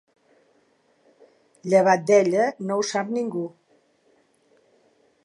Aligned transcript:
Llevat 1.73 2.07
d'ella, 2.11 2.47
no 2.71 2.79
ho 2.79 2.89
sap 2.93 3.15
ningú. 3.19 3.47